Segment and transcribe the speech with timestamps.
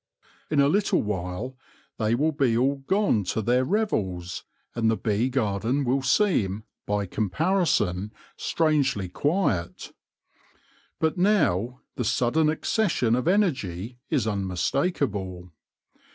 [0.49, 1.55] In a little while
[1.99, 4.43] they will be all gone to their revels,
[4.73, 9.91] and the bee garden will seem, by comparison, strangely quiet.
[10.99, 15.51] But now the sudden accession of energy is unmistakable.